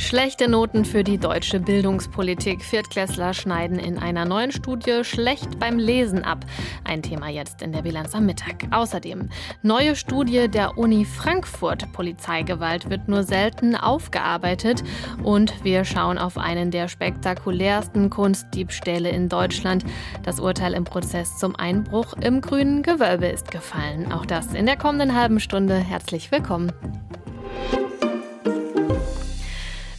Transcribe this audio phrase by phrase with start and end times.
[0.00, 2.64] Schlechte Noten für die deutsche Bildungspolitik.
[2.64, 6.46] Viertklässler schneiden in einer neuen Studie schlecht beim Lesen ab.
[6.84, 8.66] Ein Thema jetzt in der Bilanz am Mittag.
[8.70, 9.28] Außerdem
[9.62, 11.92] neue Studie der Uni Frankfurt.
[11.92, 14.82] Polizeigewalt wird nur selten aufgearbeitet.
[15.22, 19.84] Und wir schauen auf einen der spektakulärsten Kunstdiebstähle in Deutschland.
[20.22, 24.10] Das Urteil im Prozess zum Einbruch im grünen Gewölbe ist gefallen.
[24.10, 25.76] Auch das in der kommenden halben Stunde.
[25.76, 26.72] Herzlich willkommen.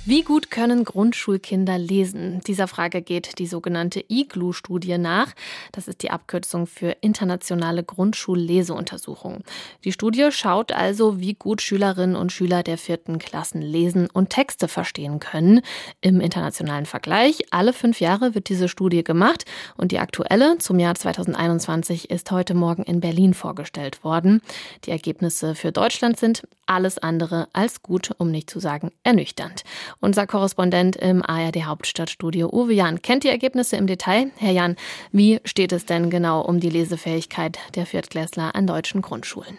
[0.04, 2.42] Wie gut können Grundschulkinder lesen?
[2.48, 5.28] Dieser Frage geht die sogenannte IGLU-Studie nach.
[5.74, 9.44] Das ist die Abkürzung für Internationale Grundschulleseuntersuchung.
[9.84, 14.68] Die Studie schaut also, wie gut Schülerinnen und Schüler der vierten Klassen lesen und Texte
[14.68, 15.62] verstehen können.
[16.02, 19.46] Im internationalen Vergleich, alle fünf Jahre wird diese Studie gemacht
[19.78, 24.42] und die aktuelle zum Jahr 2021 ist heute Morgen in Berlin vorgestellt worden.
[24.86, 29.64] Die Ergebnisse für Deutschland sind alles andere als gut, um nicht zu sagen ernüchternd.
[30.00, 34.32] Unser Korrespondent im ARD Hauptstadtstudio Uwe Jan kennt die Ergebnisse im Detail.
[34.38, 34.76] Herr Jan,
[35.12, 39.58] wie steht es denn genau um die Lesefähigkeit der Viertklässler an deutschen Grundschulen?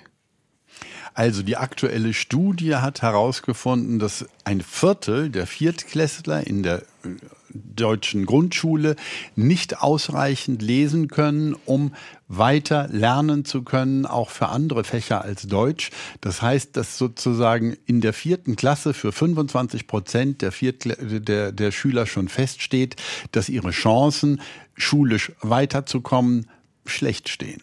[1.14, 7.08] Also die aktuelle Studie hat herausgefunden, dass ein Viertel der Viertklässler in der äh,
[7.54, 8.96] deutschen Grundschule
[9.36, 11.92] nicht ausreichend lesen können, um
[12.28, 15.90] weiter lernen zu können, auch für andere Fächer als Deutsch.
[16.20, 22.06] Das heißt, dass sozusagen in der vierten Klasse für 25 Prozent der, der, der Schüler
[22.06, 22.96] schon feststeht,
[23.32, 24.40] dass ihre Chancen,
[24.74, 26.46] schulisch weiterzukommen,
[26.86, 27.62] schlecht stehen.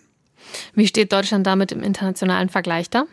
[0.73, 3.05] Wie steht Deutschland damit im internationalen Vergleich da?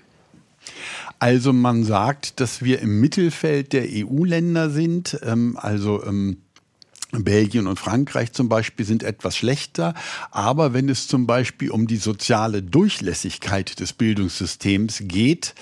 [1.19, 5.19] Also man sagt, dass wir im Mittelfeld der EU-Länder sind.
[5.23, 6.39] Ähm, also ähm,
[7.12, 9.95] Belgien und Frankreich zum Beispiel sind etwas schlechter,
[10.31, 15.55] aber wenn es zum Beispiel um die soziale Durchlässigkeit des Bildungssystems geht,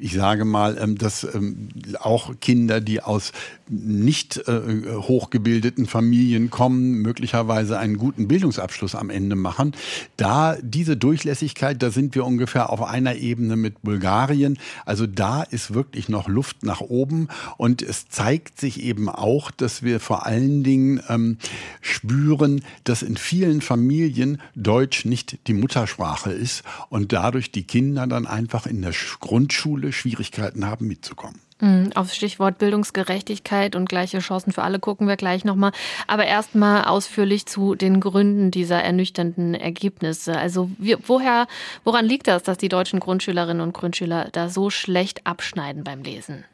[0.00, 3.32] ich sage mal, ähm, dass ähm, auch Kinder, die aus
[3.68, 9.72] nicht äh, hochgebildeten Familien kommen, möglicherweise einen guten Bildungsabschluss am Ende machen.
[10.16, 14.56] Da diese Durchlässigkeit, da sind wir ungefähr auf einer Ebene mit Bulgarien.
[14.86, 19.82] Also da ist wirklich noch Luft nach oben und es zeigt sich eben auch, dass
[19.82, 21.38] wir vor allen Dingen ähm,
[21.80, 28.26] spüren, dass in vielen Familien Deutsch nicht die Muttersprache ist und dadurch die Kinder dann
[28.26, 31.40] einfach in der Grundschule Schwierigkeiten haben, mitzukommen.
[31.60, 35.72] Mhm, Aufs Stichwort Bildungsgerechtigkeit und gleiche Chancen für alle gucken wir gleich nochmal.
[36.06, 40.38] Aber erstmal ausführlich zu den Gründen dieser ernüchternden Ergebnisse.
[40.38, 41.48] Also wie, woher,
[41.84, 46.44] woran liegt das, dass die deutschen Grundschülerinnen und Grundschüler da so schlecht abschneiden beim Lesen?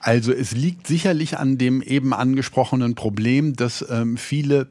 [0.00, 4.68] Also es liegt sicherlich an dem eben angesprochenen Problem, dass ähm, viele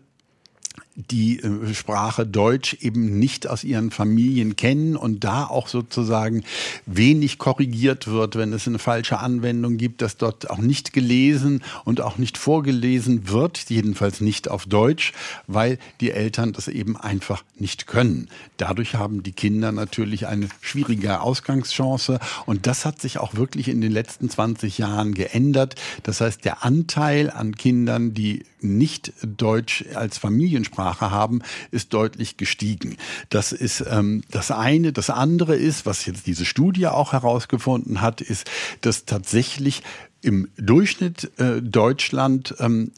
[0.97, 6.43] die äh, Sprache Deutsch eben nicht aus ihren Familien kennen und da auch sozusagen
[6.87, 12.01] wenig korrigiert wird, wenn es eine falsche Anwendung gibt, dass dort auch nicht gelesen und
[12.01, 15.13] auch nicht vorgelesen wird, jedenfalls nicht auf Deutsch,
[15.45, 18.27] weil die Eltern das eben einfach nicht können.
[18.57, 23.81] Dadurch haben die Kinder natürlich eine schwierige Ausgangschance und das hat sich auch wirklich in
[23.81, 25.75] den letzten 20 Jahren geändert.
[26.01, 32.97] Das heißt, der Anteil an Kindern, die nicht Deutsch als Familiensprache haben, ist deutlich gestiegen.
[33.29, 34.93] Das ist ähm, das eine.
[34.93, 38.49] Das andere ist, was jetzt diese Studie auch herausgefunden hat, ist,
[38.81, 39.83] dass tatsächlich
[40.21, 42.91] im Durchschnitt äh, Deutschland ähm,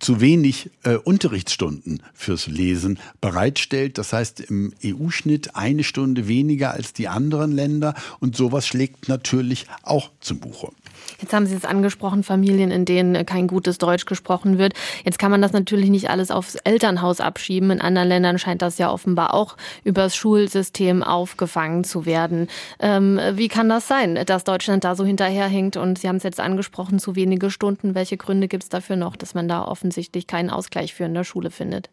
[0.00, 3.98] zu wenig äh, Unterrichtsstunden fürs Lesen bereitstellt.
[3.98, 9.66] Das heißt im EU-Schnitt eine Stunde weniger als die anderen Länder und sowas schlägt natürlich
[9.82, 10.72] auch zum Buche.
[11.20, 14.74] Jetzt haben Sie es angesprochen, Familien, in denen kein gutes Deutsch gesprochen wird.
[15.04, 17.70] Jetzt kann man das natürlich nicht alles aufs Elternhaus abschieben.
[17.70, 22.48] In anderen Ländern scheint das ja offenbar auch übers Schulsystem aufgefangen zu werden.
[22.78, 25.76] Ähm, wie kann das sein, dass Deutschland da so hinterherhinkt?
[25.76, 27.94] Und Sie haben es jetzt angesprochen, zu wenige Stunden.
[27.94, 31.24] Welche Gründe gibt es dafür noch, dass man da offensichtlich keinen Ausgleich für in der
[31.24, 31.90] Schule findet?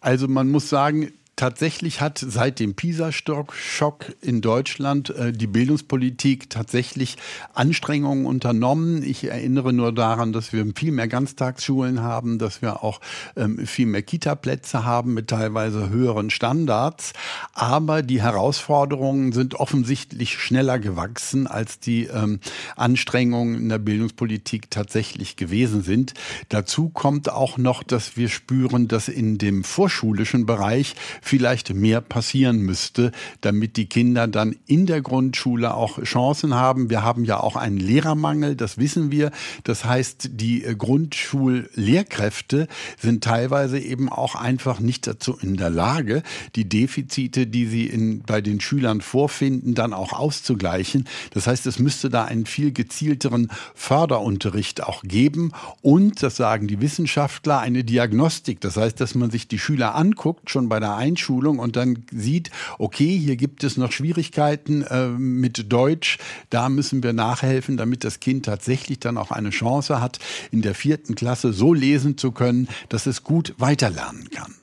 [0.00, 7.16] Also man muss sagen, tatsächlich hat seit dem PISA-Schock in Deutschland äh, die Bildungspolitik tatsächlich
[7.54, 9.02] Anstrengungen unternommen.
[9.02, 13.00] Ich erinnere nur daran, dass wir viel mehr Ganztagsschulen haben, dass wir auch
[13.36, 17.12] ähm, viel mehr Kita-Plätze haben mit teilweise höheren Standards.
[17.54, 22.40] Aber die Herausforderungen sind offensichtlich schneller gewachsen, als die ähm,
[22.76, 26.14] Anstrengungen in der Bildungspolitik tatsächlich gewesen sind.
[26.50, 32.58] Dazu kommt auch noch, dass wir spüren, dass in dem vorschulischen Bereich vielleicht mehr passieren
[32.58, 36.90] müsste, damit die Kinder dann in der Grundschule auch Chancen haben.
[36.90, 39.30] Wir haben ja auch einen Lehrermangel, das wissen wir.
[39.64, 46.22] Das heißt, die äh, Grundschullehrkräfte sind teilweise eben auch einfach nicht dazu in der Lage,
[46.56, 51.08] die Defizite, die sie in, bei den Schülern vorfinden, dann auch auszugleichen.
[51.30, 56.80] Das heißt, es müsste da einen viel gezielteren Förderunterricht auch geben und, das sagen die
[56.80, 58.60] Wissenschaftler, eine Diagnostik.
[58.60, 62.50] Das heißt, dass man sich die Schüler anguckt, schon bei der Einschulung und dann sieht,
[62.78, 66.18] okay, hier gibt es noch Schwierigkeiten äh, mit Deutsch,
[66.50, 70.18] da müssen wir nachhelfen, damit das Kind tatsächlich dann auch eine Chance hat,
[70.50, 74.54] in der vierten Klasse so lesen zu können, dass es gut weiterlernen kann.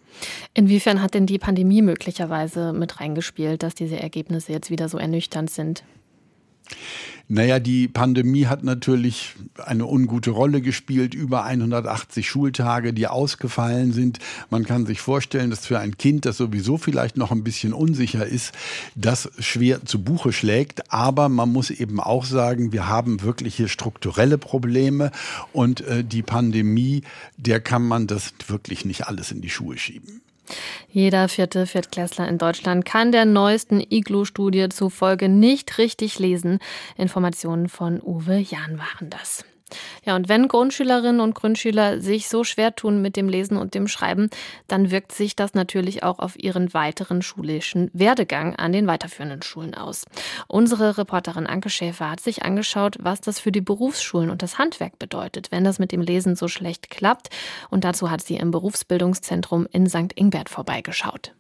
[0.53, 5.49] Inwiefern hat denn die Pandemie möglicherweise mit reingespielt, dass diese Ergebnisse jetzt wieder so ernüchternd
[5.49, 5.83] sind?
[7.31, 11.13] Naja, die Pandemie hat natürlich eine ungute Rolle gespielt.
[11.13, 14.17] Über 180 Schultage, die ausgefallen sind.
[14.49, 18.25] Man kann sich vorstellen, dass für ein Kind, das sowieso vielleicht noch ein bisschen unsicher
[18.25, 18.55] ist,
[18.95, 20.91] das schwer zu Buche schlägt.
[20.91, 25.11] Aber man muss eben auch sagen, wir haben wirkliche strukturelle Probleme
[25.53, 27.03] und äh, die Pandemie,
[27.37, 30.21] der kann man das wirklich nicht alles in die Schuhe schieben.
[30.89, 36.59] Jeder vierte Viertklässler in Deutschland kann der neuesten Iglu-Studie zufolge nicht richtig lesen.
[36.97, 39.45] Informationen von Uwe Jahn waren das.
[40.05, 43.87] Ja, und wenn Grundschülerinnen und Grundschüler sich so schwer tun mit dem Lesen und dem
[43.87, 44.29] Schreiben,
[44.67, 49.75] dann wirkt sich das natürlich auch auf ihren weiteren schulischen Werdegang an den weiterführenden Schulen
[49.75, 50.05] aus.
[50.47, 54.99] Unsere Reporterin Anke Schäfer hat sich angeschaut, was das für die Berufsschulen und das Handwerk
[54.99, 57.29] bedeutet, wenn das mit dem Lesen so schlecht klappt.
[57.69, 60.13] Und dazu hat sie im Berufsbildungszentrum in St.
[60.15, 61.33] Ingbert vorbeigeschaut.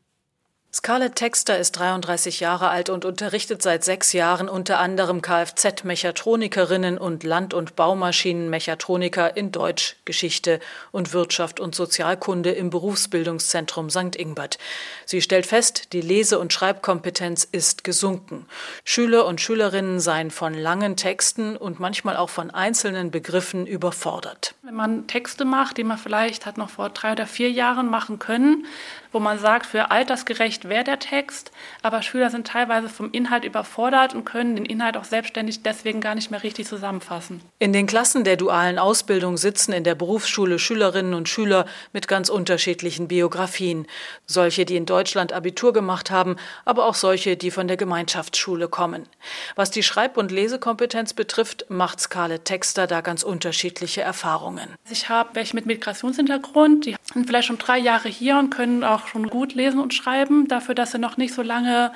[0.71, 7.23] Scarlett Texter ist 33 Jahre alt und unterrichtet seit sechs Jahren unter anderem Kfz-Mechatronikerinnen und
[7.23, 10.59] Land- und Baumaschinenmechatroniker in Deutsch, Geschichte
[10.91, 14.15] und Wirtschaft und Sozialkunde im Berufsbildungszentrum St.
[14.15, 14.59] Ingbert.
[15.05, 18.45] Sie stellt fest, die Lese- und Schreibkompetenz ist gesunken.
[18.83, 24.53] Schüler und Schülerinnen seien von langen Texten und manchmal auch von einzelnen Begriffen überfordert.
[24.61, 28.19] Wenn man Texte macht, die man vielleicht hat noch vor drei oder vier Jahren machen
[28.19, 28.67] können,
[29.11, 31.51] wo man sagt, für altersgerecht wäre der Text,
[31.83, 36.15] aber Schüler sind teilweise vom Inhalt überfordert und können den Inhalt auch selbstständig deswegen gar
[36.15, 37.41] nicht mehr richtig zusammenfassen.
[37.59, 42.29] In den Klassen der dualen Ausbildung sitzen in der Berufsschule Schülerinnen und Schüler mit ganz
[42.29, 43.87] unterschiedlichen Biografien.
[44.25, 46.35] Solche, die in Deutschland Abitur gemacht haben,
[46.65, 49.07] aber auch solche, die von der Gemeinschaftsschule kommen.
[49.55, 54.75] Was die Schreib- und Lesekompetenz betrifft, macht Scarlett Texter da ganz unterschiedliche Erfahrungen.
[54.89, 59.07] Ich habe welche mit Migrationshintergrund, die sind vielleicht schon drei Jahre hier und können auch
[59.07, 61.91] schon gut lesen und schreiben, dafür, dass sie noch nicht so lange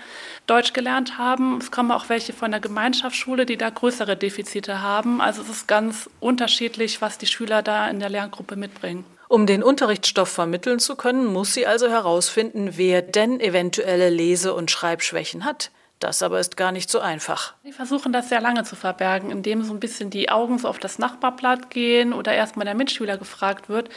[0.47, 1.57] Deutsch gelernt haben.
[1.57, 5.19] Es kommen auch welche von der Gemeinschaftsschule, die da größere Defizite haben.
[5.19, 9.05] Also es ist ganz unterschiedlich, was die Schüler da in der Lerngruppe mitbringen.
[9.27, 14.69] Um den Unterrichtsstoff vermitteln zu können, muss sie also herausfinden, wer denn eventuelle Lese- und
[14.69, 15.71] Schreibschwächen hat.
[16.03, 17.53] Das aber ist gar nicht so einfach.
[17.63, 20.77] Die versuchen das sehr lange zu verbergen, indem so ein bisschen die Augen so auf
[20.77, 23.88] das Nachbarblatt gehen oder erstmal der Mitschüler gefragt wird.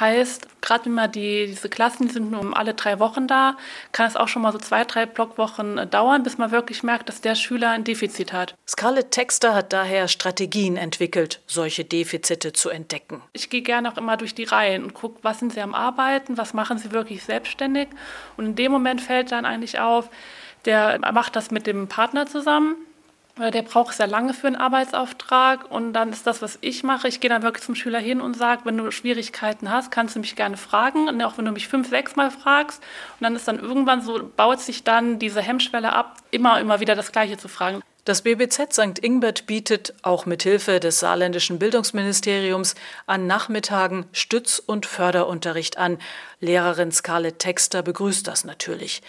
[0.00, 3.58] Heißt, gerade wenn man die, diese Klassen, die sind nur alle drei Wochen da,
[3.92, 7.10] kann es auch schon mal so zwei, drei Blockwochen äh, dauern, bis man wirklich merkt,
[7.10, 8.54] dass der Schüler ein Defizit hat.
[8.66, 13.20] Scarlett Texter hat daher Strategien entwickelt, solche Defizite zu entdecken.
[13.34, 16.38] Ich gehe gerne auch immer durch die Reihen und gucke, was sind sie am Arbeiten,
[16.38, 17.88] was machen sie wirklich selbstständig.
[18.38, 20.08] Und in dem Moment fällt dann eigentlich auf,
[20.64, 22.76] der macht das mit dem Partner zusammen.
[23.38, 27.08] Der braucht sehr lange für einen Arbeitsauftrag und dann ist das, was ich mache.
[27.08, 30.20] Ich gehe dann wirklich zum Schüler hin und sage, wenn du Schwierigkeiten hast, kannst du
[30.20, 31.08] mich gerne fragen.
[31.08, 32.82] Und auch wenn du mich fünf, sechs Mal fragst.
[33.18, 36.94] Und dann ist dann irgendwann so, baut sich dann diese Hemmschwelle ab, immer, immer wieder
[36.94, 37.82] das Gleiche zu fragen.
[38.04, 38.98] Das BBZ St.
[38.98, 42.74] Ingbert bietet auch mit Hilfe des saarländischen Bildungsministeriums
[43.06, 45.98] an Nachmittagen Stütz- und Förderunterricht an.
[46.40, 49.02] Lehrerin Scarlett Texter begrüßt das natürlich.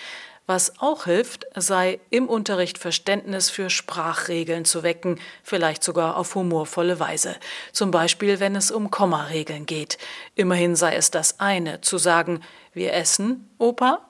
[0.54, 7.00] Was auch hilft, sei im Unterricht Verständnis für Sprachregeln zu wecken, vielleicht sogar auf humorvolle
[7.00, 7.38] Weise.
[7.72, 9.98] Zum Beispiel, wenn es um Kommaregeln geht.
[10.36, 12.42] Immerhin sei es das eine, zu sagen,
[12.74, 14.02] wir essen Opa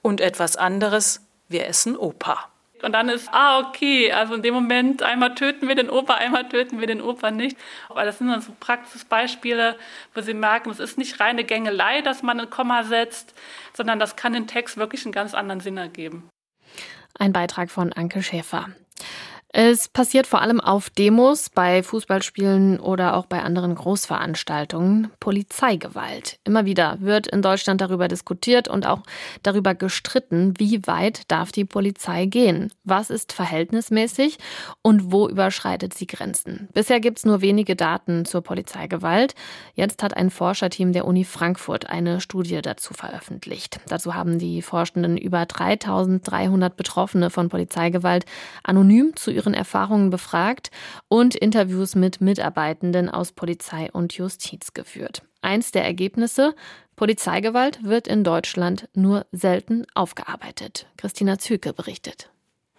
[0.00, 2.49] und etwas anderes, wir essen Opa.
[2.82, 6.48] Und dann ist, ah, okay, also in dem Moment einmal töten wir den Opa, einmal
[6.48, 7.56] töten wir den Opa nicht.
[7.88, 9.76] Aber das sind dann so Praxisbeispiele,
[10.14, 13.34] wo Sie merken, es ist nicht reine Gängelei, dass man ein Komma setzt,
[13.74, 16.28] sondern das kann den Text wirklich einen ganz anderen Sinn ergeben.
[17.18, 18.68] Ein Beitrag von Anke Schäfer.
[19.52, 25.10] Es passiert vor allem auf Demos, bei Fußballspielen oder auch bei anderen Großveranstaltungen.
[25.18, 26.38] Polizeigewalt.
[26.44, 29.02] Immer wieder wird in Deutschland darüber diskutiert und auch
[29.42, 32.72] darüber gestritten, wie weit darf die Polizei gehen?
[32.84, 34.38] Was ist verhältnismäßig
[34.82, 36.68] und wo überschreitet sie Grenzen?
[36.72, 39.34] Bisher gibt es nur wenige Daten zur Polizeigewalt.
[39.74, 43.80] Jetzt hat ein Forscherteam der Uni Frankfurt eine Studie dazu veröffentlicht.
[43.88, 48.26] Dazu haben die Forschenden über 3300 Betroffene von Polizeigewalt
[48.62, 50.70] anonym zu ihren Erfahrungen befragt
[51.08, 55.22] und Interviews mit Mitarbeitenden aus Polizei und Justiz geführt.
[55.40, 56.54] Eins der Ergebnisse,
[56.96, 60.86] Polizeigewalt wird in Deutschland nur selten aufgearbeitet.
[60.98, 62.30] Christina Züke berichtet.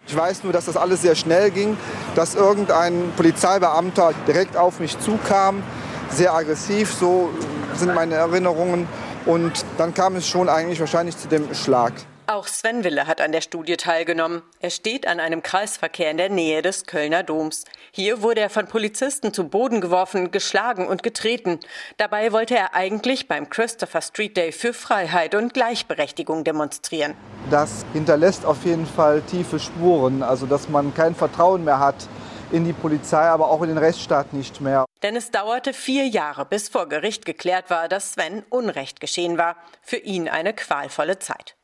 [0.06, 1.76] Ich weiß nur, dass das alles sehr schnell ging,
[2.14, 5.64] dass irgendein Polizeibeamter direkt auf mich zukam,
[6.10, 7.30] sehr aggressiv, so
[7.74, 8.86] sind meine Erinnerungen.
[9.26, 11.92] Und dann kam es schon eigentlich wahrscheinlich zu dem Schlag.
[12.28, 14.42] Auch Sven Wille hat an der Studie teilgenommen.
[14.60, 17.64] Er steht an einem Kreisverkehr in der Nähe des Kölner Doms.
[17.90, 21.58] Hier wurde er von Polizisten zu Boden geworfen, geschlagen und getreten.
[21.96, 27.14] Dabei wollte er eigentlich beim Christopher Street Day für Freiheit und Gleichberechtigung demonstrieren.
[27.50, 32.08] Das hinterlässt auf jeden Fall tiefe Spuren, also dass man kein Vertrauen mehr hat
[32.52, 34.84] in die Polizei, aber auch in den Rechtsstaat nicht mehr.
[35.02, 39.56] Denn es dauerte vier Jahre, bis vor Gericht geklärt war, dass Sven Unrecht geschehen war.
[39.82, 41.56] Für ihn eine qualvolle Zeit.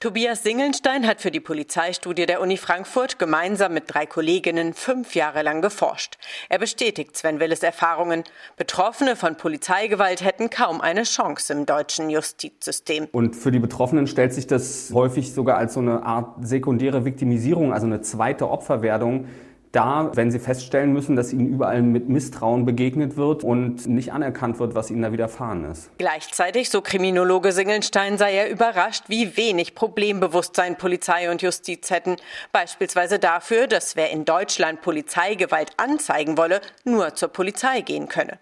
[0.00, 5.42] Tobias Singelnstein hat für die Polizeistudie der Uni Frankfurt gemeinsam mit drei Kolleginnen fünf Jahre
[5.42, 6.16] lang geforscht.
[6.48, 8.24] Er bestätigt Sven Willes Erfahrungen.
[8.56, 13.08] Betroffene von Polizeigewalt hätten kaum eine Chance im deutschen Justizsystem.
[13.12, 17.72] Und für die Betroffenen stellt sich das häufig sogar als so eine Art sekundäre Viktimisierung,
[17.72, 19.26] also eine zweite Opferwerdung
[19.72, 24.58] da, wenn sie feststellen müssen, dass ihnen überall mit Misstrauen begegnet wird und nicht anerkannt
[24.58, 25.90] wird, was ihnen da widerfahren ist.
[25.98, 32.16] Gleichzeitig, so Kriminologe Singelstein, sei er überrascht, wie wenig Problembewusstsein Polizei und Justiz hätten.
[32.52, 38.38] Beispielsweise dafür, dass wer in Deutschland Polizeigewalt anzeigen wolle, nur zur Polizei gehen könne.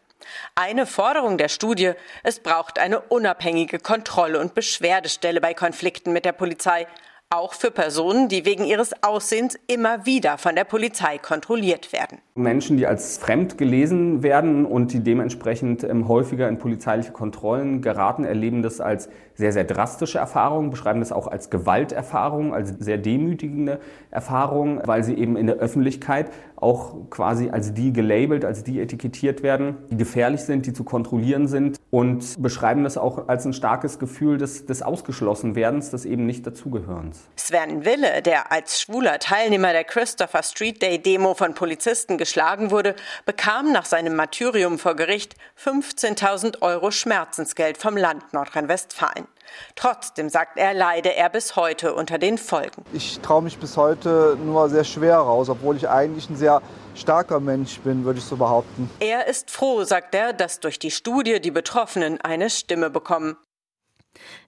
[0.54, 1.92] Eine Forderung der Studie,
[2.23, 6.87] es braucht eine unabhängige Kontrolle- und Beschwerdestelle bei Konflikten mit der Polizei,
[7.30, 12.18] auch für Personen, die wegen ihres Aussehens immer wieder von der Polizei kontrolliert werden.
[12.35, 18.25] Menschen, die als fremd gelesen werden und die dementsprechend ähm, häufiger in polizeiliche Kontrollen geraten,
[18.25, 23.78] erleben das als sehr, sehr drastische Erfahrungen, beschreiben das auch als Gewalterfahrung, als sehr demütigende
[24.11, 29.45] Erfahrung, weil sie eben in der Öffentlichkeit auch quasi als die gelabelt, als die etikettiert
[29.45, 34.00] werden, die gefährlich sind, die zu kontrollieren sind und beschreiben das auch als ein starkes
[34.00, 37.21] Gefühl des, des Ausgeschlossenwerdens, des eben nicht dazugehörens.
[37.37, 42.97] Sven Wille, der als schwuler Teilnehmer der Christopher Street Day Demo von Polizisten geschlagen wurde,
[43.25, 49.27] bekam nach seinem Martyrium vor Gericht 15.000 Euro Schmerzensgeld vom Land Nordrhein-Westfalen.
[49.75, 52.85] Trotzdem sagt er, leide er bis heute unter den Folgen.
[52.92, 56.62] Ich traue mich bis heute nur sehr schwer raus, obwohl ich eigentlich ein sehr
[56.94, 58.90] starker Mensch bin, würde ich so behaupten.
[59.00, 63.37] Er ist froh, sagt er, dass durch die Studie die Betroffenen eine Stimme bekommen.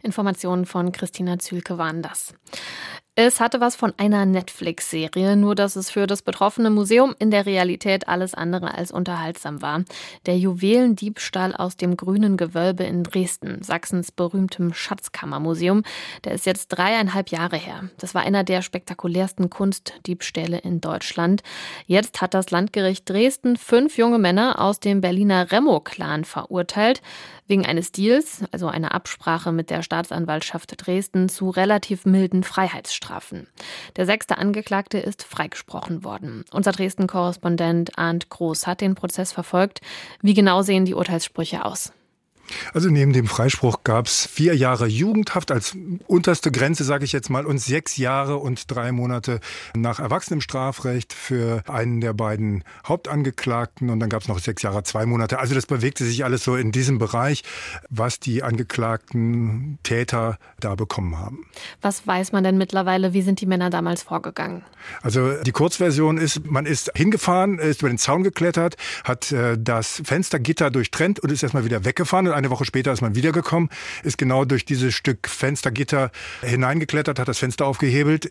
[0.03, 2.35] Informationen von Christina Zülke waren das.
[3.23, 7.45] Es hatte was von einer Netflix-Serie, nur dass es für das betroffene Museum in der
[7.45, 9.85] Realität alles andere als unterhaltsam war.
[10.25, 15.83] Der Juwelendiebstahl aus dem Grünen Gewölbe in Dresden, Sachsens berühmtem Schatzkammermuseum,
[16.25, 17.91] der ist jetzt dreieinhalb Jahre her.
[17.99, 21.43] Das war einer der spektakulärsten Kunstdiebstähle in Deutschland.
[21.87, 27.03] Jetzt hat das Landgericht Dresden fünf junge Männer aus dem Berliner Remo-Clan verurteilt
[27.51, 33.49] wegen eines Deals, also einer Absprache mit der Staatsanwaltschaft Dresden, zu relativ milden Freiheitsstrafen.
[33.97, 36.45] Der sechste Angeklagte ist freigesprochen worden.
[36.53, 39.81] Unser Dresden-Korrespondent Arndt Groß hat den Prozess verfolgt.
[40.23, 41.93] Wie genau sehen die Urteilssprüche aus?
[42.73, 45.77] Also neben dem Freispruch gab es vier Jahre Jugendhaft als
[46.07, 49.41] unterste Grenze, sage ich jetzt mal, und sechs Jahre und drei Monate
[49.75, 53.91] nach Erwachsenenstrafrecht für einen der beiden Hauptangeklagten.
[53.91, 55.39] Und dann gab es noch sechs Jahre, zwei Monate.
[55.39, 57.43] Also das bewegte sich alles so in diesem Bereich,
[57.89, 61.47] was die angeklagten Täter da bekommen haben.
[61.81, 63.13] Was weiß man denn mittlerweile?
[63.13, 64.63] Wie sind die Männer damals vorgegangen?
[65.03, 70.03] Also die Kurzversion ist, man ist hingefahren, ist über den Zaun geklettert, hat äh, das
[70.05, 72.27] Fenstergitter durchtrennt und ist erstmal wieder weggefahren.
[72.27, 73.71] Und eine Woche später ist man wiedergekommen,
[74.03, 76.11] ist genau durch dieses Stück Fenstergitter
[76.43, 78.31] hineingeklettert, hat das Fenster aufgehebelt,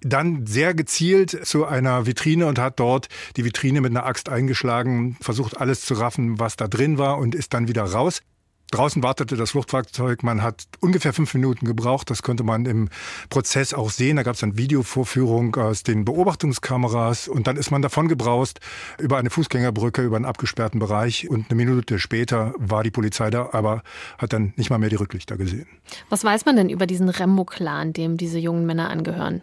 [0.00, 5.16] dann sehr gezielt zu einer Vitrine und hat dort die Vitrine mit einer Axt eingeschlagen,
[5.20, 8.22] versucht alles zu raffen, was da drin war und ist dann wieder raus.
[8.72, 10.22] Draußen wartete das Fluchtfahrzeug.
[10.22, 12.08] Man hat ungefähr fünf Minuten gebraucht.
[12.08, 12.88] Das konnte man im
[13.28, 14.16] Prozess auch sehen.
[14.16, 17.28] Da gab es eine Videovorführung aus den Beobachtungskameras.
[17.28, 18.60] Und dann ist man davon gebraust
[18.98, 21.28] über eine Fußgängerbrücke, über einen abgesperrten Bereich.
[21.28, 23.82] Und eine Minute später war die Polizei da, aber
[24.16, 25.66] hat dann nicht mal mehr die Rücklichter gesehen.
[26.08, 29.42] Was weiß man denn über diesen Rembo-Clan, dem diese jungen Männer angehören?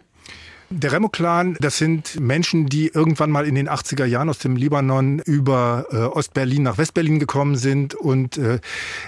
[0.72, 5.18] Der Remo-Clan, das sind Menschen, die irgendwann mal in den 80er Jahren aus dem Libanon
[5.18, 8.60] über äh, Ostberlin nach Westberlin gekommen sind und äh,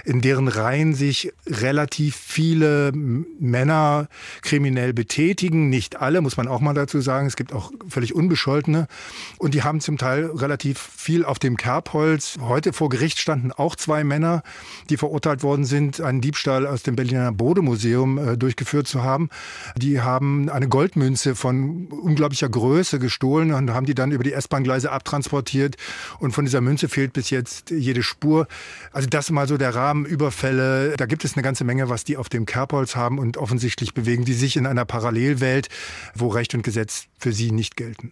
[0.03, 4.09] in deren Reihen sich relativ viele Männer
[4.41, 5.69] kriminell betätigen.
[5.69, 7.27] Nicht alle, muss man auch mal dazu sagen.
[7.27, 8.89] Es gibt auch völlig Unbescholtene.
[9.37, 12.39] Und die haben zum Teil relativ viel auf dem Kerbholz.
[12.41, 14.43] Heute vor Gericht standen auch zwei Männer,
[14.89, 19.29] die verurteilt worden sind, einen Diebstahl aus dem Berliner Bodemuseum äh, durchgeführt zu haben.
[19.77, 24.33] Die haben eine Goldmünze von von unglaublicher Größe gestohlen und haben die dann über die
[24.33, 25.75] S-Bahn-Gleise abtransportiert.
[26.19, 28.47] Und von dieser Münze fehlt bis jetzt jede Spur.
[28.91, 30.95] Also das mal so der Rahmen Überfälle.
[30.97, 34.25] Da gibt es eine ganze Menge, was die auf dem Kerbholz haben und offensichtlich bewegen
[34.25, 35.69] die sich in einer Parallelwelt,
[36.15, 38.11] wo Recht und Gesetz für sie nicht gelten.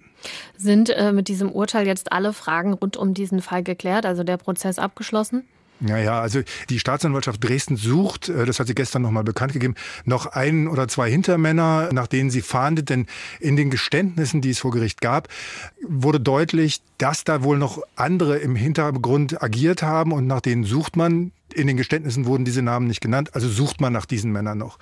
[0.58, 4.38] Sind äh, mit diesem Urteil jetzt alle Fragen rund um diesen Fall geklärt, also der
[4.38, 5.44] Prozess abgeschlossen?
[5.82, 9.74] Naja, also die Staatsanwaltschaft Dresden sucht, äh, das hat sie gestern nochmal bekannt gegeben,
[10.06, 12.90] noch einen oder zwei Hintermänner, nach denen sie fahndet.
[12.90, 13.08] Denn
[13.40, 15.28] in den Geständnissen, die es vor Gericht gab,
[15.88, 20.96] wurde deutlich, dass da wohl noch andere im Hintergrund agiert haben und nach denen sucht
[20.96, 21.32] man.
[21.54, 24.80] In den Geständnissen wurden diese Namen nicht genannt, also sucht man nach diesen Männern noch.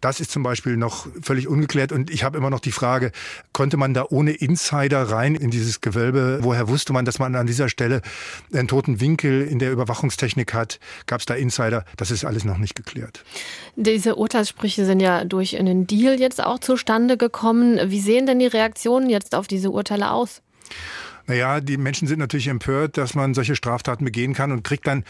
[0.00, 3.12] Das ist zum Beispiel noch völlig ungeklärt und ich habe immer noch die Frage,
[3.52, 6.38] konnte man da ohne Insider rein in dieses Gewölbe?
[6.42, 8.02] Woher wusste man, dass man an dieser Stelle
[8.52, 10.80] einen toten Winkel in der Überwachungstechnik hat?
[11.06, 11.84] Gab es da Insider?
[11.96, 13.24] Das ist alles noch nicht geklärt.
[13.76, 17.78] Diese Urteilssprüche sind ja durch einen Deal jetzt auch zustande gekommen.
[17.90, 20.42] Wie sehen denn die Reaktionen jetzt auf diese Urteile aus?
[21.28, 25.04] Naja, die Menschen sind natürlich empört, dass man solche Straftaten begehen kann und kriegt dann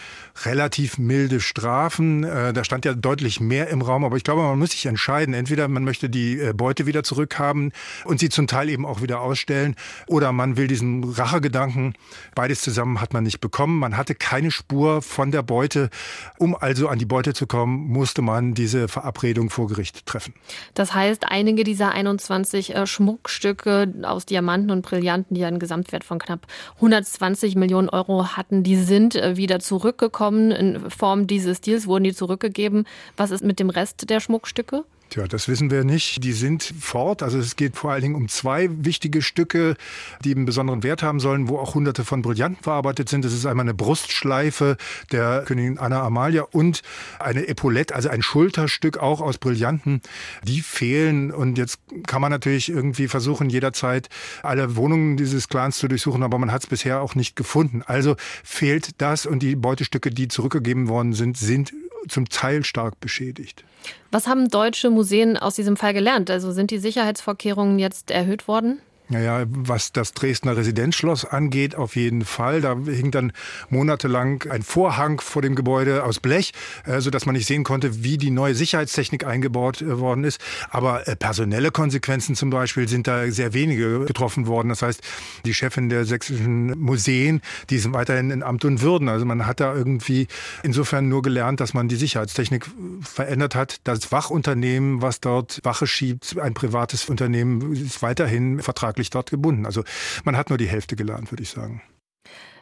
[0.44, 2.24] relativ milde Strafen.
[2.24, 5.32] Äh, da stand ja deutlich mehr im Raum, aber ich glaube, man muss sich entscheiden.
[5.32, 7.70] Entweder man möchte die äh, Beute wieder zurückhaben
[8.04, 9.76] und sie zum Teil eben auch wieder ausstellen,
[10.08, 11.94] oder man will diesen Rachegedanken.
[12.34, 13.78] Beides zusammen hat man nicht bekommen.
[13.78, 15.88] Man hatte keine Spur von der Beute.
[16.36, 20.34] Um also an die Beute zu kommen, musste man diese Verabredung vor Gericht treffen.
[20.74, 26.18] Das heißt, einige dieser 21 äh, Schmuckstücke aus Diamanten und Brillanten, die einen Gesamtwert von
[26.18, 26.46] knapp
[26.76, 30.50] 120 Millionen Euro hatten, die sind äh, wieder zurückgekommen.
[30.50, 32.86] In Form dieses Deals wurden die zurückgegeben.
[33.16, 34.84] Was ist mit dem Rest der Schmuckstücke?
[35.10, 36.22] Tja, das wissen wir nicht.
[36.22, 37.22] Die sind fort.
[37.22, 39.76] Also es geht vor allen Dingen um zwei wichtige Stücke,
[40.22, 43.24] die einen besonderen Wert haben sollen, wo auch hunderte von Brillanten verarbeitet sind.
[43.24, 44.76] Das ist einmal eine Brustschleife
[45.10, 46.82] der Königin Anna Amalia und
[47.18, 50.02] eine Epaulette, also ein Schulterstück auch aus Brillanten.
[50.42, 54.10] Die fehlen und jetzt kann man natürlich irgendwie versuchen, jederzeit
[54.42, 57.82] alle Wohnungen dieses Clans zu durchsuchen, aber man hat es bisher auch nicht gefunden.
[57.86, 61.72] Also fehlt das und die Beutestücke, die zurückgegeben worden sind, sind
[62.08, 63.64] zum Teil stark beschädigt.
[64.10, 66.30] Was haben deutsche Museen aus diesem Fall gelernt?
[66.30, 68.80] Also sind die Sicherheitsvorkehrungen jetzt erhöht worden?
[69.10, 72.60] Naja, was das Dresdner Residenzschloss angeht, auf jeden Fall.
[72.60, 73.32] Da hing dann
[73.70, 76.52] monatelang ein Vorhang vor dem Gebäude aus Blech,
[76.84, 80.40] äh, so dass man nicht sehen konnte, wie die neue Sicherheitstechnik eingebaut äh, worden ist.
[80.68, 84.68] Aber äh, personelle Konsequenzen zum Beispiel sind da sehr wenige getroffen worden.
[84.68, 85.00] Das heißt,
[85.46, 87.40] die Chefin der sächsischen Museen,
[87.70, 89.08] die sind weiterhin in Amt und Würden.
[89.08, 90.28] Also man hat da irgendwie
[90.62, 92.66] insofern nur gelernt, dass man die Sicherheitstechnik
[93.00, 93.76] verändert hat.
[93.84, 99.66] Das Wachunternehmen, was dort Wache schiebt, ein privates Unternehmen, ist weiterhin vertraglich vertraglich dort gebunden.
[99.66, 99.84] Also
[100.24, 101.82] man hat nur die Hälfte gelernt, würde ich sagen.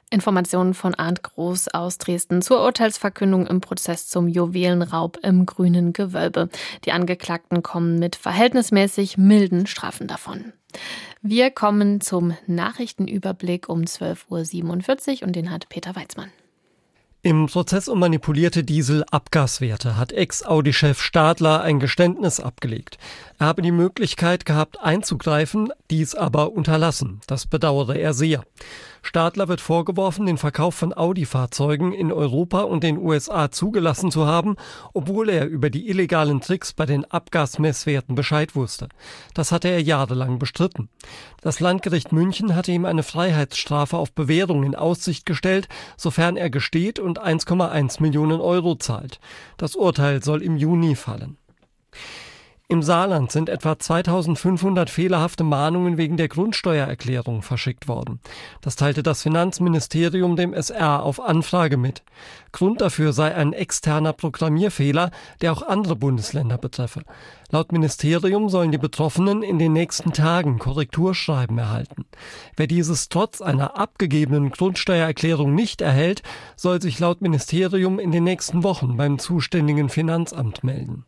[0.09, 6.49] Informationen von Arndt Groß aus Dresden zur Urteilsverkündung im Prozess zum Juwelenraub im grünen Gewölbe.
[6.85, 10.53] Die Angeklagten kommen mit verhältnismäßig milden Strafen davon.
[11.23, 16.31] Wir kommen zum Nachrichtenüberblick um 12.47 Uhr und den hat Peter Weizmann.
[17.27, 22.99] Im Prozess um manipulierte Diesel-Abgaswerte hat Ex-Audi-Chef Stadler ein Geständnis abgelegt.
[23.41, 27.21] Er habe die Möglichkeit gehabt einzugreifen, dies aber unterlassen.
[27.27, 28.45] Das bedauere er sehr.
[29.03, 34.57] Stadler wird vorgeworfen, den Verkauf von Audi-Fahrzeugen in Europa und den USA zugelassen zu haben,
[34.93, 38.89] obwohl er über die illegalen Tricks bei den Abgasmesswerten Bescheid wusste.
[39.35, 40.89] Das hatte er jahrelang bestritten.
[41.41, 46.99] Das Landgericht München hatte ihm eine Freiheitsstrafe auf Bewährung in Aussicht gestellt, sofern er gesteht
[46.99, 49.21] und 1,1 Millionen Euro zahlt.
[49.57, 51.37] Das Urteil soll im Juni fallen.
[52.69, 58.19] Im Saarland sind etwa 2500 fehlerhafte Mahnungen wegen der Grundsteuererklärung verschickt worden.
[58.61, 62.03] Das teilte das Finanzministerium dem SR auf Anfrage mit.
[62.51, 67.03] Grund dafür sei ein externer Programmierfehler, der auch andere Bundesländer betreffe.
[67.53, 72.05] Laut Ministerium sollen die Betroffenen in den nächsten Tagen Korrekturschreiben erhalten.
[72.57, 76.25] Wer dieses trotz einer abgegebenen Grundsteuererklärung nicht erhält,
[76.57, 81.05] soll sich laut Ministerium in den nächsten Wochen beim zuständigen Finanzamt melden.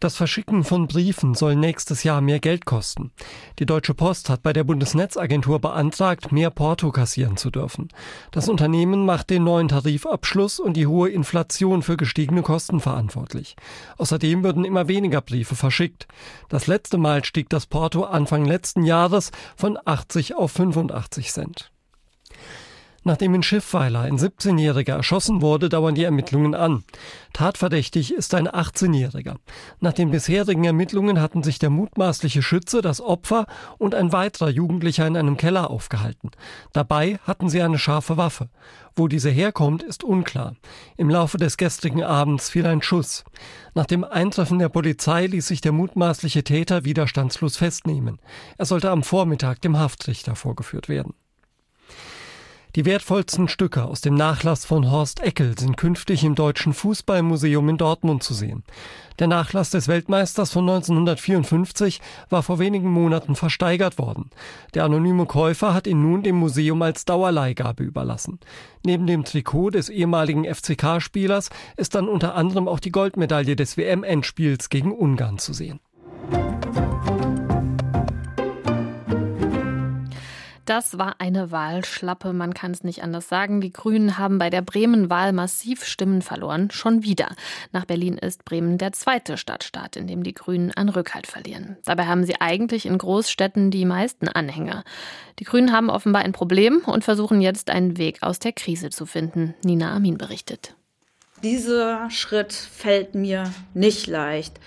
[0.00, 3.12] Das Verschicken von Briefen soll nächstes Jahr mehr Geld kosten.
[3.58, 7.88] Die Deutsche Post hat bei der Bundesnetzagentur beantragt, mehr Porto kassieren zu dürfen.
[8.30, 13.56] Das Unternehmen macht den neuen Tarifabschluss und die hohe Inflation für gestiegene Kosten verantwortlich.
[13.96, 16.06] Außerdem würden immer weniger Briefe verschickt.
[16.48, 21.70] Das letzte Mal stieg das Porto Anfang letzten Jahres von 80 auf 85 Cent.
[23.06, 26.82] Nachdem in Schiffweiler ein 17-Jähriger erschossen wurde, dauern die Ermittlungen an.
[27.32, 29.36] Tatverdächtig ist ein 18-Jähriger.
[29.78, 33.46] Nach den bisherigen Ermittlungen hatten sich der mutmaßliche Schütze, das Opfer
[33.78, 36.32] und ein weiterer Jugendlicher in einem Keller aufgehalten.
[36.72, 38.48] Dabei hatten sie eine scharfe Waffe.
[38.96, 40.56] Wo diese herkommt, ist unklar.
[40.96, 43.22] Im Laufe des gestrigen Abends fiel ein Schuss.
[43.76, 48.18] Nach dem Eintreffen der Polizei ließ sich der mutmaßliche Täter widerstandslos festnehmen.
[48.58, 51.14] Er sollte am Vormittag dem Haftrichter vorgeführt werden.
[52.76, 57.78] Die wertvollsten Stücke aus dem Nachlass von Horst Eckel sind künftig im Deutschen Fußballmuseum in
[57.78, 58.64] Dortmund zu sehen.
[59.18, 64.28] Der Nachlass des Weltmeisters von 1954 war vor wenigen Monaten versteigert worden.
[64.74, 68.40] Der anonyme Käufer hat ihn nun dem Museum als Dauerleihgabe überlassen.
[68.84, 74.68] Neben dem Trikot des ehemaligen FCK-Spielers ist dann unter anderem auch die Goldmedaille des WM-Endspiels
[74.68, 75.80] gegen Ungarn zu sehen.
[80.66, 83.60] Das war eine Wahlschlappe, man kann es nicht anders sagen.
[83.60, 87.36] Die Grünen haben bei der Bremen-Wahl massiv Stimmen verloren, schon wieder.
[87.70, 91.76] Nach Berlin ist Bremen der zweite Stadtstaat, in dem die Grünen an Rückhalt verlieren.
[91.84, 94.82] Dabei haben sie eigentlich in Großstädten die meisten Anhänger.
[95.38, 99.06] Die Grünen haben offenbar ein Problem und versuchen jetzt einen Weg aus der Krise zu
[99.06, 99.54] finden.
[99.62, 100.74] Nina Amin berichtet.
[101.44, 104.58] Dieser Schritt fällt mir nicht leicht,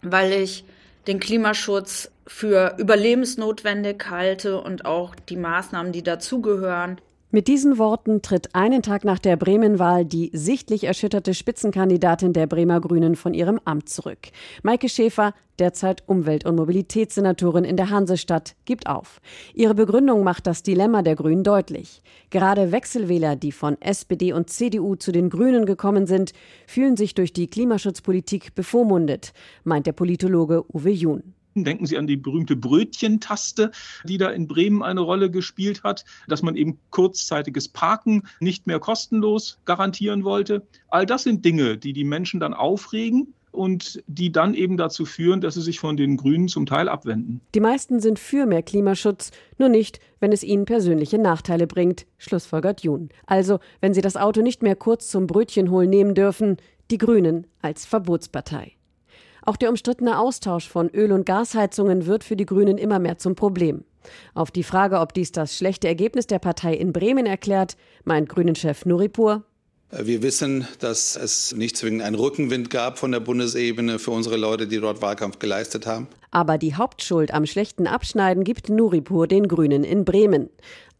[0.00, 0.64] weil ich
[1.06, 7.00] den Klimaschutz für überlebensnotwendig halte und auch die Maßnahmen, die dazugehören.
[7.32, 12.80] Mit diesen Worten tritt einen Tag nach der Bremen-Wahl die sichtlich erschütterte Spitzenkandidatin der Bremer
[12.80, 14.18] Grünen von ihrem Amt zurück.
[14.64, 19.20] Maike Schäfer, derzeit Umwelt- und Mobilitätssenatorin in der Hansestadt, gibt auf.
[19.54, 22.02] Ihre Begründung macht das Dilemma der Grünen deutlich.
[22.30, 26.32] Gerade Wechselwähler, die von SPD und CDU zu den Grünen gekommen sind,
[26.66, 31.34] fühlen sich durch die Klimaschutzpolitik bevormundet, meint der Politologe Uwe Jun.
[31.54, 33.72] Denken Sie an die berühmte Brötchentaste,
[34.04, 38.78] die da in Bremen eine Rolle gespielt hat, dass man eben kurzzeitiges Parken nicht mehr
[38.78, 40.66] kostenlos garantieren wollte.
[40.88, 45.40] All das sind Dinge, die die Menschen dann aufregen und die dann eben dazu führen,
[45.40, 47.40] dass sie sich von den Grünen zum Teil abwenden.
[47.54, 52.82] Die meisten sind für mehr Klimaschutz, nur nicht, wenn es ihnen persönliche Nachteile bringt, schlussfolgert
[52.82, 53.08] Jun.
[53.26, 56.58] Also, wenn sie das Auto nicht mehr kurz zum Brötchenholen nehmen dürfen,
[56.90, 58.72] die Grünen als Verbotspartei.
[59.44, 63.34] Auch der umstrittene Austausch von Öl- und Gasheizungen wird für die Grünen immer mehr zum
[63.34, 63.84] Problem.
[64.34, 68.86] Auf die Frage, ob dies das schlechte Ergebnis der Partei in Bremen erklärt, meint Grünen-Chef
[68.86, 69.44] Nuripur.
[69.92, 74.68] Wir wissen, dass es nicht zwingend einen Rückenwind gab von der Bundesebene für unsere Leute,
[74.68, 76.06] die dort Wahlkampf geleistet haben.
[76.30, 80.48] Aber die Hauptschuld am schlechten Abschneiden gibt Nuripur den Grünen in Bremen.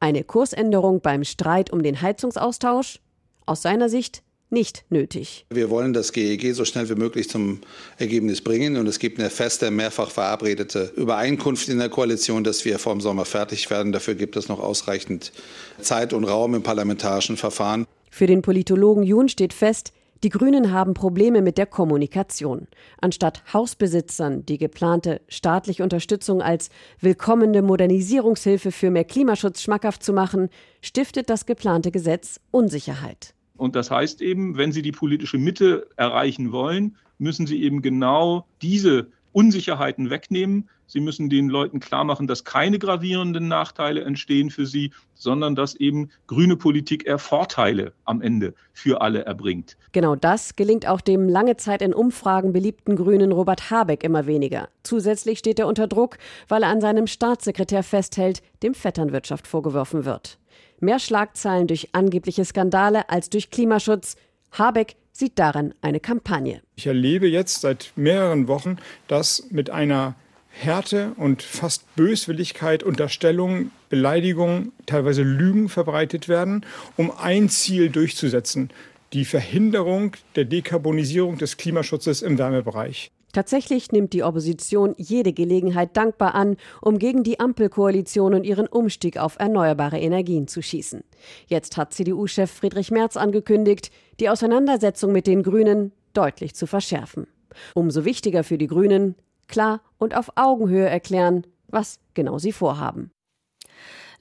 [0.00, 2.98] Eine Kursänderung beim Streit um den Heizungsaustausch?
[3.46, 5.46] Aus seiner Sicht nicht nötig.
[5.50, 7.60] Wir wollen das GEG so schnell wie möglich zum
[7.98, 8.76] Ergebnis bringen.
[8.76, 13.00] Und es gibt eine feste, mehrfach verabredete Übereinkunft in der Koalition, dass wir vor dem
[13.00, 13.92] Sommer fertig werden.
[13.92, 15.32] Dafür gibt es noch ausreichend
[15.80, 17.86] Zeit und Raum im parlamentarischen Verfahren.
[18.10, 22.66] Für den Politologen Jun steht fest, die Grünen haben Probleme mit der Kommunikation.
[23.00, 26.68] Anstatt Hausbesitzern die geplante staatliche Unterstützung als
[27.00, 30.50] willkommene Modernisierungshilfe für mehr Klimaschutz schmackhaft zu machen,
[30.82, 33.34] stiftet das geplante Gesetz Unsicherheit.
[33.60, 38.46] Und das heißt eben, wenn Sie die politische Mitte erreichen wollen, müssen Sie eben genau
[38.62, 40.70] diese Unsicherheiten wegnehmen.
[40.86, 45.74] Sie müssen den Leuten klar machen, dass keine gravierenden Nachteile entstehen für sie, sondern dass
[45.74, 49.76] eben grüne Politik eher Vorteile am Ende für alle erbringt.
[49.92, 54.70] Genau das gelingt auch dem lange Zeit in Umfragen beliebten Grünen Robert Habeck immer weniger.
[54.82, 56.16] Zusätzlich steht er unter Druck,
[56.48, 60.38] weil er an seinem Staatssekretär festhält, dem Vetternwirtschaft vorgeworfen wird.
[60.80, 64.16] Mehr Schlagzeilen durch angebliche Skandale als durch Klimaschutz.
[64.52, 66.62] Habeck sieht darin eine Kampagne.
[66.76, 70.14] Ich erlebe jetzt seit mehreren Wochen, dass mit einer
[70.48, 76.66] Härte und fast Böswilligkeit Unterstellungen, Beleidigungen, teilweise Lügen verbreitet werden,
[76.96, 78.70] um ein Ziel durchzusetzen,
[79.12, 83.10] die Verhinderung der Dekarbonisierung des Klimaschutzes im Wärmebereich.
[83.32, 89.18] Tatsächlich nimmt die Opposition jede Gelegenheit dankbar an, um gegen die Ampelkoalition und ihren Umstieg
[89.18, 91.04] auf erneuerbare Energien zu schießen.
[91.46, 97.26] Jetzt hat CDU-Chef Friedrich Merz angekündigt, die Auseinandersetzung mit den Grünen deutlich zu verschärfen.
[97.74, 99.14] Umso wichtiger für die Grünen,
[99.48, 103.12] klar und auf Augenhöhe erklären, was genau sie vorhaben.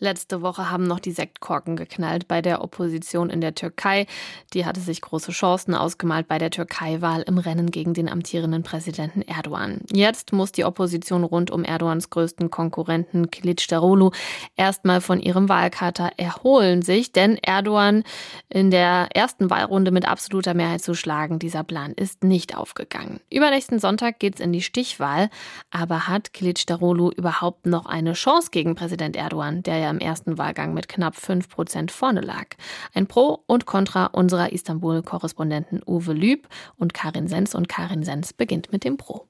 [0.01, 4.07] Letzte Woche haben noch die Sektkorken geknallt bei der Opposition in der Türkei.
[4.53, 9.21] Die hatte sich große Chancen ausgemalt bei der Türkei-Wahl im Rennen gegen den amtierenden Präsidenten
[9.23, 9.81] Erdogan.
[9.91, 14.15] Jetzt muss die Opposition rund um Erdogans größten Konkurrenten Kılıçdaroğlu
[14.55, 18.05] erstmal von ihrem Wahlkater erholen sich, denn Erdogan
[18.47, 23.19] in der ersten Wahlrunde mit absoluter Mehrheit zu schlagen, dieser Plan ist nicht aufgegangen.
[23.29, 25.29] Übernächsten Sonntag geht es in die Stichwahl,
[25.71, 30.73] aber hat Kılıçdaroğlu überhaupt noch eine Chance gegen Präsident Erdogan, der ja im ersten Wahlgang
[30.73, 32.45] mit knapp 5 Prozent vorne lag?
[32.93, 36.47] Ein Pro und Contra unserer Istanbul-Korrespondenten Uwe Lüb
[36.77, 37.55] und Karin Sens.
[37.55, 39.25] Und Karin Sens beginnt mit dem Pro.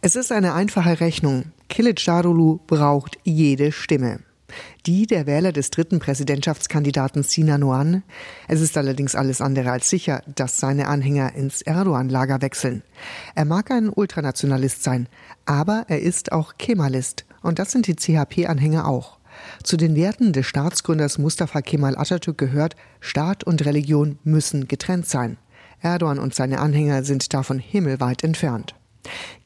[0.00, 1.52] Es ist eine einfache Rechnung.
[1.68, 4.18] Kılıçdaroğlu braucht jede Stimme
[4.86, 8.02] die der Wähler des dritten Präsidentschaftskandidaten Sinan Oğan.
[8.48, 12.82] Es ist allerdings alles andere als sicher, dass seine Anhänger ins Erdogan-Lager wechseln.
[13.34, 15.08] Er mag ein Ultranationalist sein,
[15.46, 19.18] aber er ist auch Kemalist und das sind die CHP-Anhänger auch.
[19.62, 25.36] Zu den Werten des Staatsgründers Mustafa Kemal Atatürk gehört, Staat und Religion müssen getrennt sein.
[25.80, 28.74] Erdogan und seine Anhänger sind davon himmelweit entfernt.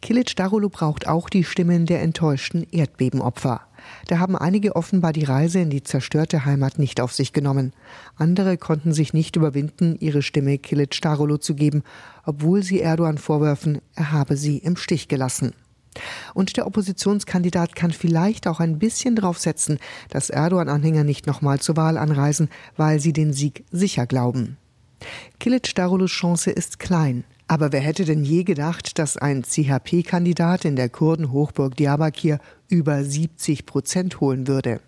[0.02, 3.62] Kilic Darulu braucht auch die Stimmen der enttäuschten Erdbebenopfer.
[4.08, 7.72] Da haben einige offenbar die Reise in die zerstörte Heimat nicht auf sich genommen.
[8.16, 11.82] Andere konnten sich nicht überwinden, ihre Stimme Kilic Darulu zu geben,
[12.24, 15.54] obwohl sie Erdogan vorwerfen, er habe sie im Stich gelassen.
[16.34, 19.78] Und der Oppositionskandidat kann vielleicht auch ein bisschen draufsetzen,
[20.10, 24.56] dass Erdogan-Anhänger nicht nochmal zur Wahl anreisen, weil sie den Sieg sicher glauben.
[25.38, 27.24] Kilic Darulus Chance ist klein.
[27.48, 33.66] Aber wer hätte denn je gedacht, dass ein CHP-Kandidat in der Kurdenhochburg Diyarbakir über 70
[33.66, 34.80] Prozent holen würde?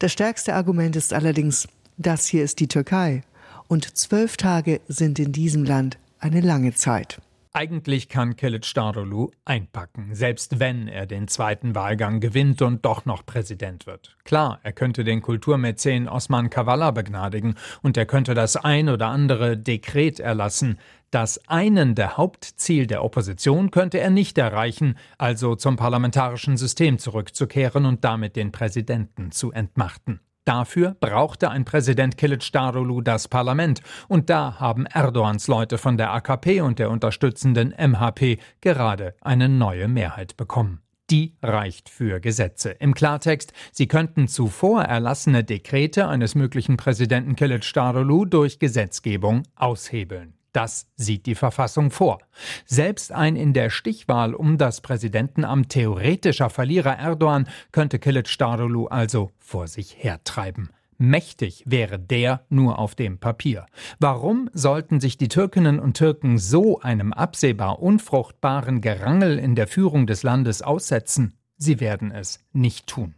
[0.00, 3.22] Das stärkste Argument ist allerdings, das hier ist die Türkei.
[3.68, 7.20] Und zwölf Tage sind in diesem Land eine lange Zeit.
[7.56, 13.86] Eigentlich kann Kılıçdaroğlu einpacken, selbst wenn er den zweiten Wahlgang gewinnt und doch noch Präsident
[13.86, 14.16] wird.
[14.24, 19.56] Klar, er könnte den Kulturmäzen Osman Kavala begnadigen und er könnte das ein oder andere
[19.56, 20.80] Dekret erlassen.
[21.12, 28.02] Das einende Hauptziel der Opposition könnte er nicht erreichen, also zum parlamentarischen System zurückzukehren und
[28.02, 30.18] damit den Präsidenten zu entmachten.
[30.44, 36.60] Dafür brauchte ein Präsident Kılıçdaroğlu das Parlament, und da haben Erdogans Leute von der AKP
[36.60, 40.80] und der unterstützenden MHP gerade eine neue Mehrheit bekommen.
[41.10, 42.70] Die reicht für Gesetze.
[42.70, 50.34] Im Klartext, sie könnten zuvor erlassene Dekrete eines möglichen Präsidenten Kılıçdaroğlu durch Gesetzgebung aushebeln.
[50.54, 52.20] Das sieht die Verfassung vor.
[52.64, 59.66] Selbst ein in der Stichwahl um das Präsidentenamt theoretischer Verlierer Erdogan könnte Kılıçdaroğlu also vor
[59.66, 60.70] sich hertreiben.
[60.96, 63.66] Mächtig wäre der nur auf dem Papier.
[63.98, 70.06] Warum sollten sich die Türkinnen und Türken so einem absehbar unfruchtbaren Gerangel in der Führung
[70.06, 71.34] des Landes aussetzen?
[71.56, 73.16] Sie werden es nicht tun.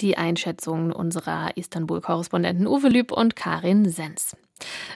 [0.00, 4.36] Die Einschätzungen unserer Istanbul-Korrespondenten Uwe Lüb und Karin Sens.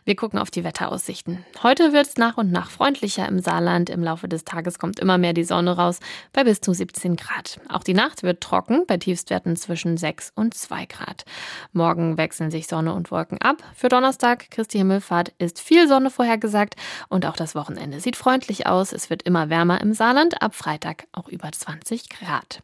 [0.05, 1.45] Wir gucken auf die Wetteraussichten.
[1.63, 3.91] Heute wird es nach und nach freundlicher im Saarland.
[3.91, 6.01] Im Laufe des Tages kommt immer mehr die Sonne raus,
[6.33, 7.61] bei bis zu 17 Grad.
[7.69, 11.25] Auch die Nacht wird trocken, bei Tiefstwerten zwischen 6 und 2 Grad.
[11.73, 13.63] Morgen wechseln sich Sonne und Wolken ab.
[13.75, 16.77] Für Donnerstag, Christi Himmelfahrt, ist viel Sonne vorhergesagt
[17.09, 18.93] und auch das Wochenende sieht freundlich aus.
[18.93, 22.63] Es wird immer wärmer im Saarland, ab Freitag auch über 20 Grad.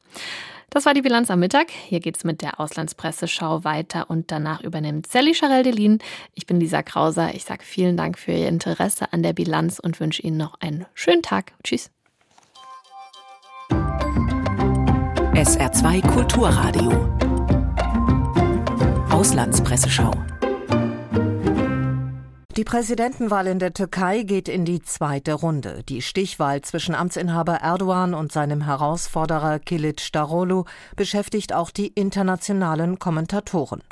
[0.75, 1.71] Das war die Bilanz am Mittag.
[1.71, 5.99] Hier geht's mit der Auslandspresseschau weiter und danach übernimmt Sally Charel-Delin.
[6.35, 7.35] Ich bin Lisa Krauser.
[7.35, 10.85] Ich sage vielen Dank für Ihr Interesse an der Bilanz und wünsche Ihnen noch einen
[10.93, 11.53] schönen Tag.
[11.65, 11.91] Tschüss.
[15.33, 16.93] SR2 Kulturradio.
[19.11, 20.13] Auslandspresseschau.
[22.59, 25.83] Die Präsidentenwahl in der Türkei geht in die zweite Runde.
[25.89, 33.83] Die Stichwahl zwischen Amtsinhaber Erdogan und seinem Herausforderer Kilic Darolu beschäftigt auch die internationalen Kommentatoren.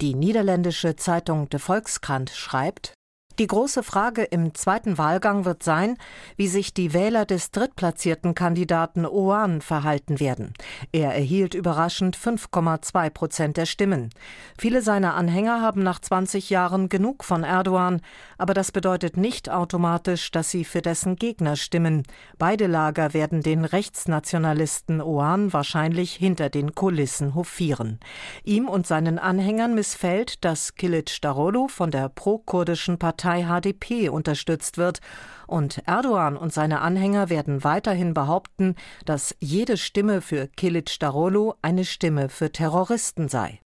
[0.00, 2.97] Die niederländische Zeitung De Volkskrant schreibt,
[3.38, 5.96] die große Frage im zweiten Wahlgang wird sein,
[6.36, 10.54] wie sich die Wähler des drittplatzierten Kandidaten Oan verhalten werden.
[10.90, 14.10] Er erhielt überraschend 5,2 Prozent der Stimmen.
[14.58, 18.00] Viele seiner Anhänger haben nach 20 Jahren genug von Erdogan,
[18.38, 22.02] aber das bedeutet nicht automatisch, dass sie für dessen Gegner stimmen.
[22.38, 28.00] Beide Lager werden den Rechtsnationalisten Oan wahrscheinlich hinter den Kulissen hofieren.
[28.42, 34.78] Ihm und seinen Anhängern missfällt, dass Kilic Darolu von der pro-kurdischen Partei Partei HDP unterstützt
[34.78, 35.00] wird.
[35.46, 41.84] Und Erdogan und seine Anhänger werden weiterhin behaupten, dass jede Stimme für Kilic Darolu eine
[41.84, 43.60] Stimme für Terroristen sei.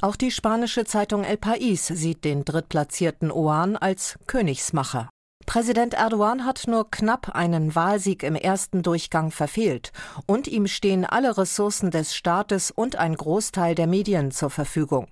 [0.00, 5.08] Auch die spanische Zeitung El País sieht den drittplatzierten Oan als Königsmacher.
[5.46, 9.92] Präsident Erdogan hat nur knapp einen Wahlsieg im ersten Durchgang verfehlt,
[10.26, 15.08] und ihm stehen alle Ressourcen des Staates und ein Großteil der Medien zur Verfügung.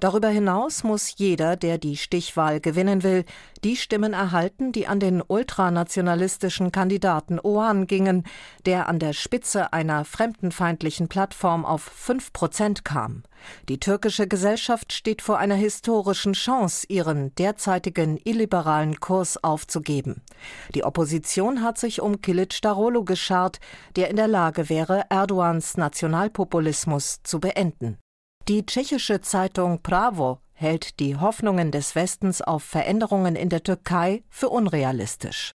[0.00, 3.24] Darüber hinaus muss jeder, der die Stichwahl gewinnen will,
[3.64, 8.24] die Stimmen erhalten, die an den ultranationalistischen Kandidaten Oğan gingen,
[8.66, 13.22] der an der Spitze einer fremdenfeindlichen Plattform auf fünf Prozent kam.
[13.68, 20.22] Die türkische Gesellschaft steht vor einer historischen Chance, ihren derzeitigen illiberalen Kurs aufzugeben.
[20.74, 23.60] Die Opposition hat sich um Kilic Darolo geschart,
[23.96, 27.98] der in der Lage wäre, Erdogans Nationalpopulismus zu beenden.
[28.48, 34.48] Die tschechische Zeitung Pravo hält die Hoffnungen des Westens auf Veränderungen in der Türkei für
[34.48, 35.52] unrealistisch.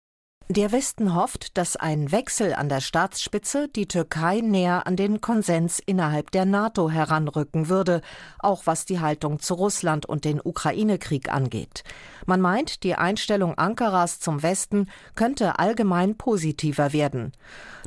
[0.50, 5.78] Der Westen hofft, dass ein Wechsel an der Staatsspitze die Türkei näher an den Konsens
[5.78, 8.00] innerhalb der NATO heranrücken würde,
[8.40, 11.84] auch was die Haltung zu Russland und den Ukraine-Krieg angeht.
[12.26, 17.30] Man meint, die Einstellung Ankaras zum Westen könnte allgemein positiver werden.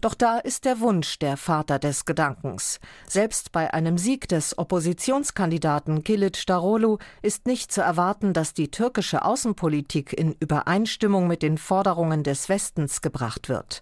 [0.04, 2.82] Doch da ist der Wunsch der Vater des Gedankens.
[3.08, 9.24] Selbst bei einem Sieg des Oppositionskandidaten Kilic Darolu ist nicht zu erwarten, dass die türkische
[9.24, 13.82] Außenpolitik in Übereinstimmung mit den Forderungen des Westens gebracht wird.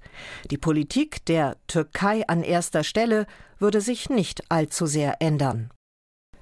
[0.51, 3.25] Die Politik der Türkei an erster Stelle
[3.57, 5.71] würde sich nicht allzu sehr ändern.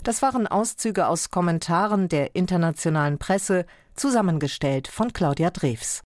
[0.03, 3.65] Das waren Auszüge aus Kommentaren der internationalen Presse,
[3.95, 6.01] zusammengestellt von Claudia Drews.